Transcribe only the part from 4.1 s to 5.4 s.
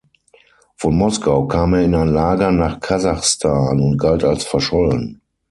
als verschollen.